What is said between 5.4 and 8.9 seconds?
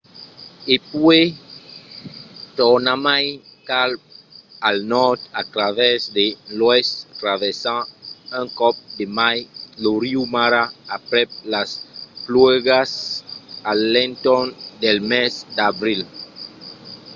travèrs de l'oèst traversant un còp